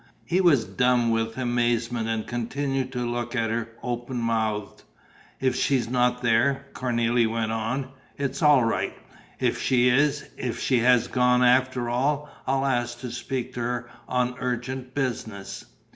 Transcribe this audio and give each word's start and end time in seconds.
He 0.25 0.41
was 0.41 0.65
dumb 0.65 1.11
with 1.11 1.37
amazement 1.37 2.07
and 2.09 2.25
continued 2.25 2.91
to 2.93 3.05
look 3.07 3.35
at 3.35 3.51
her 3.51 3.69
open 3.83 4.17
mouthed. 4.17 4.81
"If 5.39 5.55
she's 5.55 5.87
not 5.91 6.23
there," 6.23 6.65
Cornélie 6.73 7.29
went 7.29 7.51
on, 7.51 7.89
"it's 8.17 8.41
all 8.41 8.63
right. 8.63 8.95
If 9.39 9.61
she 9.61 9.89
is, 9.89 10.27
if 10.37 10.59
she 10.59 10.79
has 10.79 11.07
gone 11.07 11.43
after 11.43 11.87
all, 11.87 12.31
I'll 12.47 12.65
ask 12.65 12.99
to 13.01 13.11
speak 13.11 13.53
to 13.53 13.59
her 13.59 13.91
on 14.09 14.33
urgent 14.39 14.95
business." 14.95 15.65